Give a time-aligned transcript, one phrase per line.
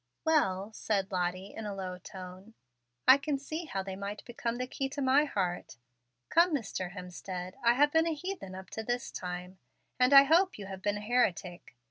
[0.25, 2.55] "Well," said Lottie, in a low tone,
[3.07, 5.77] "I can see how they might become the key to my heart.
[6.29, 6.93] Come, Mr.
[6.93, 9.59] Hemstead, I have been a heathen up to this time;
[9.99, 11.75] and I hope you have been a heretic.